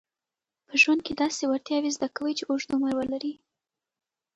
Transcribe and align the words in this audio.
په 0.67 0.73
ژوند 0.81 1.01
کې 1.05 1.13
داسې 1.21 1.41
وړتیاوې 1.45 1.91
زده 1.97 2.07
کوي 2.15 2.33
چې 2.39 2.43
اوږد 2.47 2.69
عمر 2.75 2.93
ولري. 2.97 3.33